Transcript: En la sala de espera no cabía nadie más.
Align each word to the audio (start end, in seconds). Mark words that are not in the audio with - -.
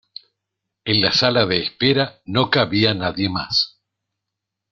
En 0.83 0.99
la 0.99 1.11
sala 1.11 1.45
de 1.45 1.59
espera 1.59 2.19
no 2.25 2.49
cabía 2.49 2.95
nadie 2.95 3.29
más. 3.29 3.79